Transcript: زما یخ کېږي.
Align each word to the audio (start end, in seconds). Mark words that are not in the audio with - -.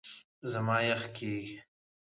زما 0.51 0.77
یخ 0.89 1.01
کېږي. 1.15 1.57